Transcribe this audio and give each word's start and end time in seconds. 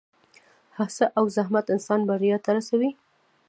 هڅه 0.77 1.05
او 1.17 1.25
زحمت 1.35 1.65
انسان 1.75 1.99
بریا 2.09 2.37
ته 2.45 2.49
رسوي. 2.57 2.89